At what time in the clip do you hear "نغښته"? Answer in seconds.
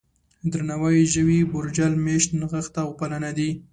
2.41-2.79